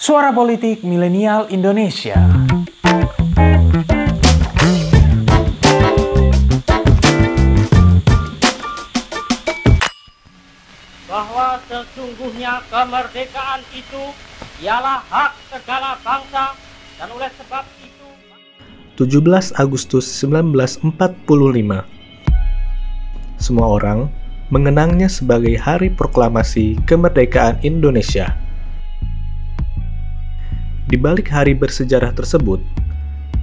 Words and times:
Suara 0.00 0.32
Politik 0.32 0.80
Milenial 0.80 1.52
Indonesia. 1.52 2.16
bahwa 11.04 11.60
sesungguhnya 11.68 12.64
kemerdekaan 12.72 13.60
itu 13.76 14.00
ialah 14.64 15.04
hak 15.04 15.36
segala 15.52 16.00
bangsa 16.00 16.56
dan 16.96 17.08
oleh 17.12 17.28
sebab 17.36 17.68
itu 17.84 18.08
17 18.96 19.52
Agustus 19.60 20.08
1945 20.24 20.96
Semua 23.36 23.68
orang 23.68 24.08
mengenangnya 24.48 25.12
sebagai 25.12 25.60
Hari 25.60 25.92
Proklamasi 25.92 26.80
Kemerdekaan 26.88 27.60
Indonesia. 27.60 28.48
Di 30.90 30.98
balik 30.98 31.30
hari 31.30 31.54
bersejarah 31.54 32.10
tersebut, 32.10 32.58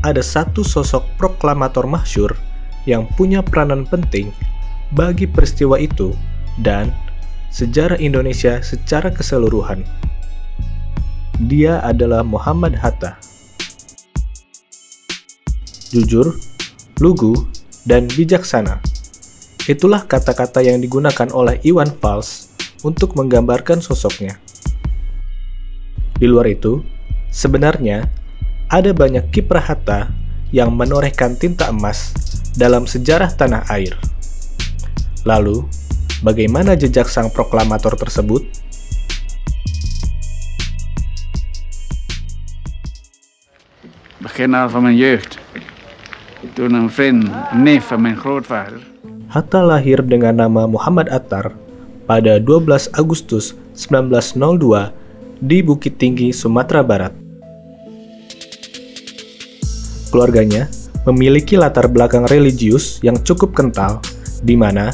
ada 0.04 0.20
satu 0.20 0.68
sosok 0.68 1.08
proklamator 1.16 1.88
masyur 1.88 2.36
yang 2.84 3.08
punya 3.16 3.40
peranan 3.40 3.88
penting 3.88 4.36
bagi 4.92 5.24
peristiwa 5.32 5.80
itu 5.80 6.12
dan 6.60 6.92
sejarah 7.48 7.96
Indonesia 8.04 8.60
secara 8.60 9.16
keseluruhan. 9.16 9.88
Dia 11.48 11.80
adalah 11.88 12.20
Muhammad 12.28 12.76
Hatta. 12.76 13.16
Jujur, 15.96 16.36
lugu, 17.00 17.48
dan 17.88 18.12
bijaksana. 18.12 18.84
Itulah 19.72 20.04
kata-kata 20.04 20.60
yang 20.60 20.84
digunakan 20.84 21.32
oleh 21.32 21.64
Iwan 21.64 21.96
Fals 22.04 22.52
untuk 22.84 23.16
menggambarkan 23.16 23.80
sosoknya. 23.80 24.36
Di 26.20 26.28
luar 26.28 26.52
itu, 26.52 26.97
sebenarnya 27.32 28.10
ada 28.68 28.92
banyak 28.92 29.32
kiprah 29.32 29.64
Hatta 29.64 30.12
yang 30.52 30.76
menorehkan 30.76 31.36
tinta 31.36 31.72
emas 31.72 32.16
dalam 32.56 32.88
sejarah 32.88 33.32
tanah 33.32 33.68
air. 33.72 33.96
Lalu, 35.28 35.68
bagaimana 36.24 36.74
jejak 36.76 37.12
sang 37.12 37.32
proklamator 37.32 37.96
tersebut? 38.00 38.46
van 44.70 44.82
mijn 44.86 44.96
jeugd. 44.96 45.38
Toen 46.54 46.74
een 46.74 46.90
vriend, 46.90 47.26
een 47.52 47.64
neef 47.64 47.90
van 47.90 48.02
mijn 48.02 48.18
grootvader, 48.18 48.86
Hatta 49.28 49.60
lahir 49.60 50.00
dengan 50.08 50.40
nama 50.40 50.64
Muhammad 50.72 51.12
Attar 51.12 51.52
pada 52.08 52.40
12 52.40 52.96
Agustus 52.96 53.52
1902 53.76 54.88
di 55.42 55.62
Bukit 55.62 56.02
Tinggi, 56.02 56.34
Sumatera 56.34 56.82
Barat. 56.82 57.14
Keluarganya 60.10 60.72
memiliki 61.06 61.60
latar 61.60 61.88
belakang 61.88 62.26
religius 62.28 63.00
yang 63.06 63.20
cukup 63.22 63.54
kental, 63.54 64.02
di 64.42 64.56
mana 64.58 64.92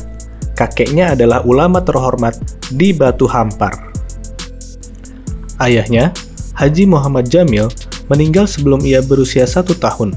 kakeknya 0.53 1.17
adalah 1.17 1.41
ulama 1.45 1.81
terhormat 1.81 2.37
di 2.73 2.91
Batu 2.93 3.25
Hampar. 3.29 3.93
Ayahnya, 5.61 6.11
Haji 6.53 6.85
Muhammad 6.85 7.29
Jamil, 7.29 7.69
meninggal 8.11 8.45
sebelum 8.45 8.83
ia 8.83 8.99
berusia 9.01 9.47
satu 9.47 9.73
tahun. 9.73 10.13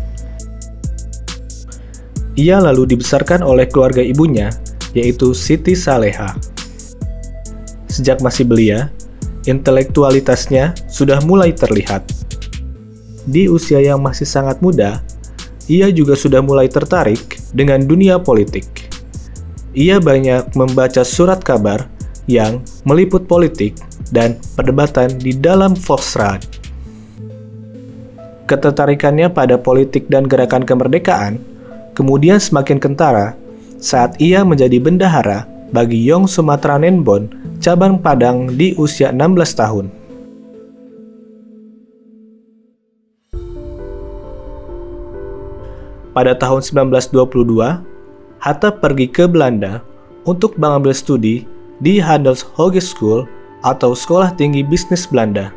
Ia 2.37 2.61
lalu 2.61 2.97
dibesarkan 2.97 3.41
oleh 3.41 3.65
keluarga 3.65 4.05
ibunya, 4.05 4.53
yaitu 4.93 5.33
Siti 5.33 5.73
Saleha. 5.73 6.37
Sejak 7.89 8.21
masih 8.21 8.45
belia, 8.45 8.93
intelektualitasnya 9.47 10.75
sudah 10.91 11.23
mulai 11.25 11.55
terlihat. 11.55 12.03
Di 13.27 13.51
usia 13.51 13.83
yang 13.83 14.03
masih 14.03 14.27
sangat 14.27 14.63
muda, 14.63 15.03
ia 15.67 15.91
juga 15.91 16.15
sudah 16.15 16.43
mulai 16.43 16.71
tertarik 16.71 17.39
dengan 17.51 17.83
dunia 17.83 18.23
politik. 18.23 18.87
Ia 19.75 19.99
banyak 19.99 20.55
membaca 20.55 21.03
surat 21.03 21.43
kabar 21.43 21.91
yang 22.31 22.63
meliput 22.87 23.27
politik 23.27 23.75
dan 24.15 24.39
perdebatan 24.55 25.19
di 25.19 25.35
dalam 25.35 25.75
Volksraad. 25.75 26.43
Ketertarikannya 28.47 29.27
pada 29.27 29.59
politik 29.59 30.07
dan 30.07 30.31
gerakan 30.31 30.63
kemerdekaan 30.63 31.43
kemudian 31.99 32.39
semakin 32.39 32.79
kentara 32.79 33.35
saat 33.83 34.15
ia 34.23 34.47
menjadi 34.47 34.79
bendahara 34.79 35.56
bagi 35.71 35.99
Yong 36.07 36.31
Sumatera 36.31 36.79
Nenbon, 36.79 37.31
cabang 37.59 37.99
Padang 37.99 38.55
di 38.55 38.77
usia 38.79 39.11
16 39.11 39.55
tahun. 39.57 39.87
Pada 46.17 46.33
tahun 46.33 46.65
1922, 46.65 47.83
Hatta 48.41 48.71
pergi 48.73 49.07
ke 49.11 49.29
Belanda 49.29 49.85
untuk 50.25 50.57
mengambil 50.57 50.97
studi 50.97 51.45
di 51.81 52.01
Hogeschool 52.01 53.29
atau 53.61 53.93
Sekolah 53.93 54.33
Tinggi 54.33 54.65
Bisnis 54.65 55.05
Belanda. 55.05 55.53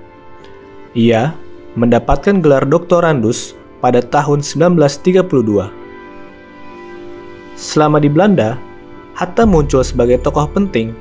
Ia 0.98 1.32
mendapatkan 1.80 2.42
gelar 2.44 2.66
doktorandus 2.68 3.56
pada 3.80 4.04
tahun 4.04 4.44
1932. 4.44 5.70
Selama 7.56 8.00
di 8.04 8.10
Belanda, 8.12 8.60
Hatta 9.20 9.44
muncul 9.44 9.84
sebagai 9.84 10.24
tokoh 10.24 10.48
penting 10.48 10.96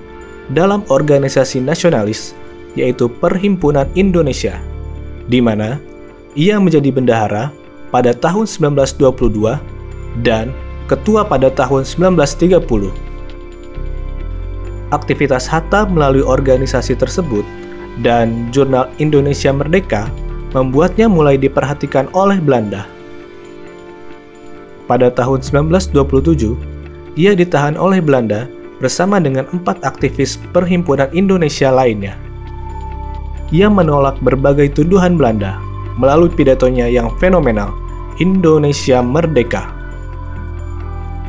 dalam 0.51 0.83
organisasi 0.91 1.63
nasionalis 1.63 2.35
yaitu 2.75 3.07
Perhimpunan 3.07 3.87
Indonesia, 3.95 4.59
di 5.31 5.39
mana 5.39 5.79
ia 6.35 6.59
menjadi 6.59 6.91
bendahara 6.91 7.55
pada 7.95 8.11
tahun 8.11 8.51
1922 8.51 10.27
dan 10.27 10.51
ketua 10.91 11.23
pada 11.23 11.47
tahun 11.47 11.87
1930. 11.87 12.91
Aktivitas 14.91 15.47
Hatta 15.47 15.87
melalui 15.87 16.27
organisasi 16.27 16.99
tersebut 16.99 17.47
dan 18.03 18.51
jurnal 18.51 18.91
Indonesia 18.99 19.55
Merdeka 19.55 20.11
membuatnya 20.59 21.07
mulai 21.07 21.39
diperhatikan 21.39 22.11
oleh 22.11 22.43
Belanda. 22.43 22.83
Pada 24.91 25.07
tahun 25.13 25.45
1927, 25.45 26.57
ia 27.19 27.35
ditahan 27.35 27.75
oleh 27.75 27.99
Belanda 27.99 28.47
bersama 28.79 29.19
dengan 29.19 29.51
empat 29.51 29.83
aktivis 29.83 30.39
Perhimpunan 30.55 31.11
Indonesia 31.11 31.75
lainnya. 31.75 32.15
Ia 33.51 33.67
menolak 33.67 34.23
berbagai 34.23 34.79
tuduhan 34.79 35.19
Belanda 35.19 35.59
melalui 35.99 36.31
pidatonya 36.31 36.87
yang 36.87 37.11
fenomenal, 37.19 37.75
Indonesia 38.23 39.03
Merdeka. 39.03 39.75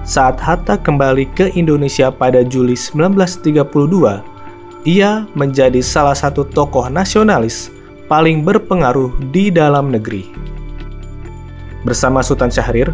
Saat 0.05 0.37
Hatta 0.37 0.77
kembali 0.77 1.25
ke 1.33 1.49
Indonesia 1.57 2.13
pada 2.13 2.45
Juli 2.45 2.77
1932, 2.77 4.21
ia 4.85 5.25
menjadi 5.33 5.81
salah 5.81 6.13
satu 6.13 6.45
tokoh 6.45 6.85
nasionalis 6.89 7.73
paling 8.05 8.45
berpengaruh 8.45 9.09
di 9.33 9.49
dalam 9.49 9.89
negeri. 9.89 10.29
Bersama 11.85 12.25
Sultan 12.25 12.49
Syahrir, 12.53 12.93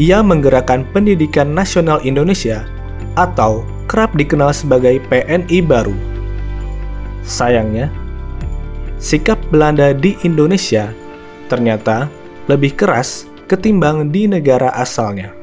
ia 0.00 0.24
menggerakkan 0.24 0.88
pendidikan 0.92 1.52
nasional 1.52 2.00
Indonesia 2.00 2.64
atau 3.16 3.64
kerap 3.90 4.16
dikenal 4.16 4.56
sebagai 4.56 5.00
PNI 5.12 5.60
baru. 5.60 5.92
Sayangnya, 7.22 7.92
sikap 8.96 9.38
Belanda 9.52 9.92
di 9.92 10.16
Indonesia 10.24 10.88
ternyata 11.52 12.08
lebih 12.48 12.72
keras 12.72 13.28
ketimbang 13.46 14.08
di 14.08 14.24
negara 14.24 14.72
asalnya. 14.72 15.36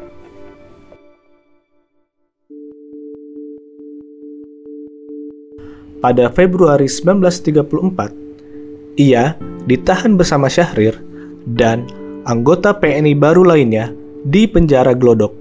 Pada 6.00 6.32
Februari 6.32 6.88
1934, 6.88 8.96
ia 8.96 9.36
ditahan 9.68 10.16
bersama 10.16 10.48
Syahrir 10.48 10.96
dan 11.44 11.84
anggota 12.24 12.72
PNI 12.72 13.20
baru 13.20 13.44
lainnya 13.44 13.99
di 14.26 14.44
penjara 14.50 14.92
Glodok. 14.92 15.32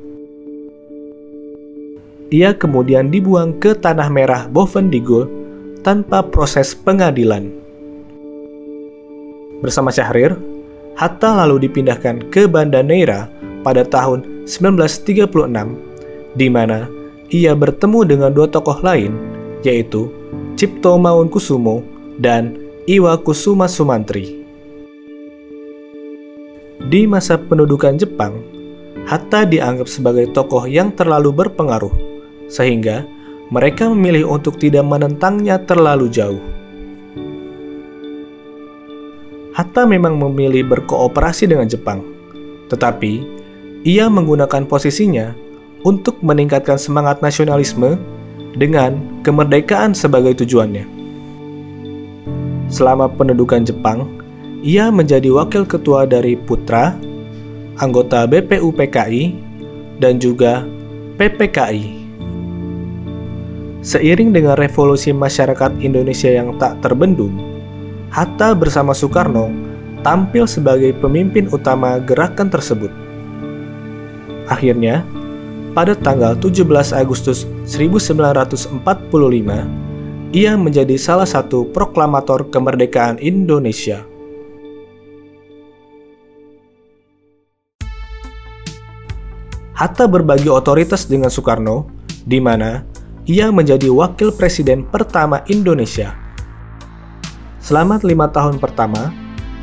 Ia 2.29 2.53
kemudian 2.53 3.09
dibuang 3.09 3.57
ke 3.57 3.73
Tanah 3.73 4.13
Merah 4.13 4.45
Bovendigul 4.53 5.27
tanpa 5.81 6.21
proses 6.21 6.77
pengadilan. 6.77 7.49
Bersama 9.65 9.89
Syahrir, 9.89 10.37
Hatta 10.99 11.31
lalu 11.43 11.67
dipindahkan 11.67 12.29
ke 12.29 12.45
Banda 12.45 12.85
Neira 12.85 13.31
pada 13.65 13.87
tahun 13.87 14.45
1936, 14.45 16.37
di 16.37 16.49
mana 16.53 16.91
ia 17.33 17.57
bertemu 17.57 18.01
dengan 18.05 18.31
dua 18.35 18.47
tokoh 18.51 18.83
lain, 18.85 19.15
yaitu 19.65 20.11
Cipto 20.59 20.99
Maunkusumo 20.99 21.83
dan 22.19 22.59
Iwa 22.85 23.15
Kusuma 23.19 23.71
Sumantri. 23.71 24.43
Di 26.89 27.07
masa 27.07 27.39
pendudukan 27.39 27.95
Jepang, 28.01 28.58
Hatta 29.09 29.49
dianggap 29.49 29.89
sebagai 29.89 30.29
tokoh 30.37 30.69
yang 30.69 30.93
terlalu 30.93 31.33
berpengaruh, 31.33 31.93
sehingga 32.53 33.09
mereka 33.49 33.89
memilih 33.89 34.29
untuk 34.29 34.61
tidak 34.61 34.85
menentangnya 34.85 35.57
terlalu 35.65 36.13
jauh. 36.13 36.37
Hatta 39.57 39.89
memang 39.89 40.21
memilih 40.21 40.69
berkooperasi 40.69 41.49
dengan 41.49 41.65
Jepang, 41.65 42.05
tetapi 42.69 43.25
ia 43.89 44.13
menggunakan 44.13 44.69
posisinya 44.69 45.33
untuk 45.89 46.21
meningkatkan 46.21 46.77
semangat 46.77 47.25
nasionalisme 47.25 47.97
dengan 48.61 49.01
kemerdekaan 49.25 49.97
sebagai 49.97 50.37
tujuannya. 50.45 50.85
Selama 52.69 53.09
pendudukan 53.09 53.65
Jepang, 53.65 54.05
ia 54.61 54.93
menjadi 54.93 55.33
wakil 55.33 55.65
ketua 55.65 56.05
dari 56.05 56.37
Putra, 56.37 56.93
anggota 57.79 58.27
BPUPKI, 58.27 59.35
dan 59.99 60.19
juga 60.23 60.63
PPKI. 61.19 62.07
Seiring 63.83 64.35
dengan 64.35 64.59
revolusi 64.59 65.15
masyarakat 65.15 65.79
Indonesia 65.83 66.31
yang 66.31 66.59
tak 66.59 66.83
terbendung, 66.83 67.35
Hatta 68.11 68.57
bersama 68.57 68.97
Soekarno 68.97 69.53
tampil 70.03 70.47
sebagai 70.49 70.95
pemimpin 70.97 71.51
utama 71.51 72.01
gerakan 72.03 72.49
tersebut. 72.49 72.91
Akhirnya, 74.49 75.05
pada 75.77 75.93
tanggal 75.93 76.35
17 76.35 76.65
Agustus 76.97 77.45
1945, 77.69 78.81
ia 80.33 80.53
menjadi 80.57 80.97
salah 80.97 81.29
satu 81.29 81.69
proklamator 81.71 82.49
kemerdekaan 82.49 83.21
Indonesia. 83.21 84.03
Hatta 89.79 90.11
berbagi 90.11 90.51
otoritas 90.51 91.07
dengan 91.07 91.31
Soekarno, 91.31 91.87
di 92.27 92.43
mana 92.43 92.83
ia 93.31 93.47
menjadi 93.55 93.87
wakil 93.87 94.35
presiden 94.35 94.83
pertama 94.83 95.47
Indonesia. 95.47 96.19
Selama 97.63 98.03
lima 98.03 98.27
tahun 98.27 98.59
pertama, 98.59 99.15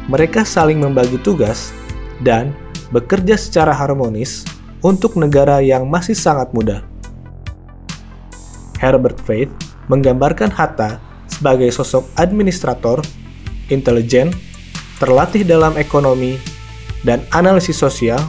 mereka 0.08 0.48
saling 0.48 0.80
membagi 0.80 1.20
tugas 1.20 1.76
dan 2.24 2.56
bekerja 2.96 3.36
secara 3.36 3.76
harmonis 3.76 4.48
untuk 4.80 5.20
negara 5.20 5.60
yang 5.60 5.84
masih 5.92 6.16
sangat 6.16 6.48
muda. 6.56 6.88
Herbert 8.80 9.20
Faith 9.20 9.52
menggambarkan 9.92 10.48
Hatta 10.48 10.96
sebagai 11.28 11.68
sosok 11.76 12.08
administrator, 12.16 13.04
intelijen, 13.68 14.32
terlatih 14.96 15.44
dalam 15.44 15.76
ekonomi, 15.76 16.40
dan 17.04 17.20
analisis 17.36 17.76
sosial 17.76 18.24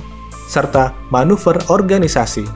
serta 0.46 0.94
manuver 1.10 1.58
organisasi. 1.66 2.46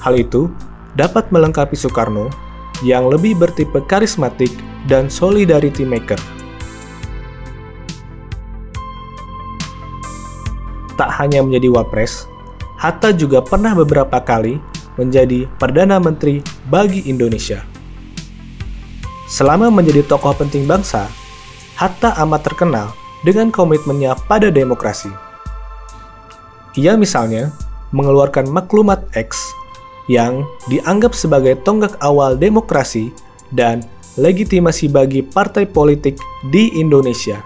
Hal 0.00 0.14
itu 0.14 0.46
dapat 0.94 1.28
melengkapi 1.34 1.74
Soekarno 1.74 2.30
yang 2.86 3.10
lebih 3.10 3.34
bertipe 3.36 3.82
karismatik 3.84 4.50
dan 4.86 5.10
solidarity 5.10 5.82
maker. 5.82 6.18
Tak 10.96 11.12
hanya 11.20 11.44
menjadi 11.44 11.68
wapres, 11.68 12.24
Hatta 12.80 13.12
juga 13.12 13.44
pernah 13.44 13.76
beberapa 13.76 14.16
kali 14.16 14.56
menjadi 14.96 15.44
Perdana 15.60 16.00
Menteri 16.00 16.40
bagi 16.72 17.04
Indonesia. 17.04 17.60
Selama 19.28 19.68
menjadi 19.68 20.06
tokoh 20.06 20.32
penting 20.32 20.64
bangsa, 20.64 21.04
Hatta 21.76 22.16
amat 22.24 22.48
terkenal 22.48 22.96
dengan 23.20 23.52
komitmennya 23.52 24.16
pada 24.24 24.48
demokrasi. 24.48 25.25
Ia 26.76 26.92
misalnya 26.94 27.52
mengeluarkan 27.96 28.52
maklumat 28.52 29.08
X 29.16 29.48
yang 30.12 30.44
dianggap 30.68 31.16
sebagai 31.16 31.58
tonggak 31.64 31.96
awal 32.04 32.36
demokrasi 32.36 33.10
dan 33.50 33.82
legitimasi 34.20 34.88
bagi 34.92 35.24
partai 35.24 35.64
politik 35.64 36.20
di 36.52 36.72
Indonesia. 36.76 37.40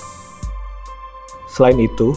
Selain 1.51 1.79
itu, 1.79 2.15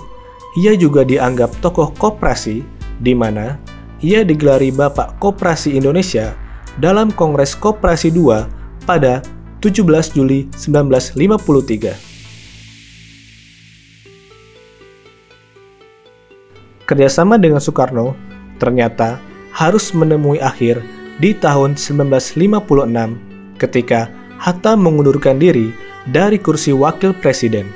ia 0.57 0.77
juga 0.77 1.01
dianggap 1.01 1.49
tokoh 1.61 1.89
koperasi 1.97 2.61
di 3.01 3.13
mana 3.17 3.57
ia 4.03 4.21
digelari 4.21 4.69
Bapak 4.69 5.17
Koperasi 5.17 5.73
Indonesia 5.79 6.35
dalam 6.77 7.09
Kongres 7.09 7.55
Koperasi 7.57 8.11
II 8.13 8.45
pada 8.83 9.23
17 9.63 10.13
Juli 10.13 10.51
1953. 10.53 12.12
Kerjasama 16.85 17.39
dengan 17.39 17.63
Soekarno 17.63 18.15
ternyata 18.59 19.19
harus 19.53 19.93
menemui 19.93 20.41
akhir 20.41 20.81
di 21.21 21.37
tahun 21.37 21.77
1956 21.77 22.41
ketika 23.61 24.09
Hatta 24.41 24.75
mengundurkan 24.75 25.39
diri 25.39 25.71
dari 26.09 26.35
kursi 26.35 26.75
wakil 26.75 27.15
presiden. 27.15 27.69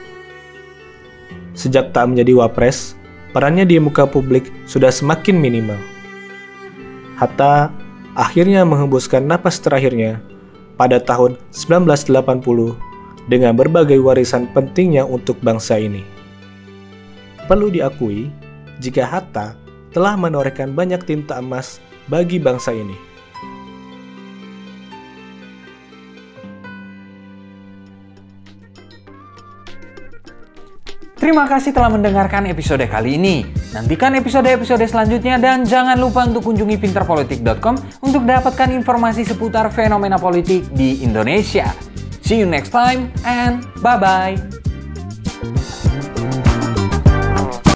Sejak 1.55 1.95
tak 1.95 2.11
menjadi 2.11 2.35
wapres, 2.35 2.99
perannya 3.31 3.63
di 3.63 3.79
muka 3.79 4.03
publik 4.03 4.51
sudah 4.67 4.91
semakin 4.91 5.39
minimal. 5.39 5.79
Hatta 7.15 7.71
akhirnya 8.19 8.67
menghembuskan 8.67 9.23
napas 9.23 9.63
terakhirnya 9.63 10.19
pada 10.75 10.99
tahun 11.01 11.39
1980 11.55 12.13
dengan 13.31 13.55
berbagai 13.55 13.97
warisan 14.03 14.45
pentingnya 14.51 15.07
untuk 15.07 15.39
bangsa 15.39 15.79
ini. 15.79 16.03
Perlu 17.47 17.71
diakui, 17.71 18.27
jika 18.77 19.05
Hatta 19.05 19.57
telah 19.91 20.13
menorehkan 20.13 20.73
banyak 20.77 21.01
tinta 21.05 21.41
emas 21.41 21.81
bagi 22.05 22.37
bangsa 22.37 22.71
ini. 22.73 23.07
Terima 31.27 31.43
kasih 31.43 31.75
telah 31.75 31.91
mendengarkan 31.91 32.47
episode 32.47 32.87
kali 32.87 33.19
ini. 33.19 33.43
Nantikan 33.75 34.15
episode-episode 34.15 34.87
selanjutnya 34.87 35.35
dan 35.35 35.67
jangan 35.67 35.99
lupa 35.99 36.23
untuk 36.23 36.39
kunjungi 36.45 36.79
pinterpolitik.com 36.79 37.75
untuk 37.99 38.23
dapatkan 38.23 38.71
informasi 38.71 39.27
seputar 39.27 39.67
fenomena 39.73 40.15
politik 40.15 40.71
di 40.71 41.03
Indonesia. 41.03 41.67
See 42.23 42.39
you 42.39 42.47
next 42.47 42.71
time 42.71 43.11
and 43.27 43.67
bye-bye. 43.83 44.66